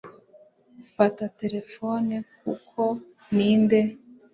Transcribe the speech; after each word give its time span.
fata 0.93 1.23
terefone 1.39 2.15
kuko 2.41 2.81
ninde 3.35 3.81